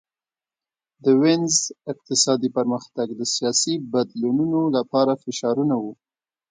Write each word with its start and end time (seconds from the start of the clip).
د 1.03 1.05
وینز 1.21 1.55
اقتصادي 1.91 2.49
پرمختګ 2.57 3.07
د 3.19 3.21
سیاسي 3.35 3.73
بدلونونو 3.93 4.59
لپاره 4.77 5.19
فشارونه 5.23 5.75
وو 5.81 5.93